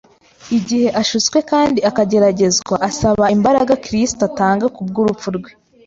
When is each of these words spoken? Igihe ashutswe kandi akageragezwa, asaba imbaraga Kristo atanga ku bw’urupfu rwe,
Igihe 0.57 0.87
ashutswe 1.01 1.37
kandi 1.51 1.79
akageragezwa, 1.89 2.75
asaba 2.89 3.23
imbaraga 3.35 3.73
Kristo 3.85 4.21
atanga 4.29 4.65
ku 4.75 4.81
bw’urupfu 4.87 5.27
rwe, 5.37 5.51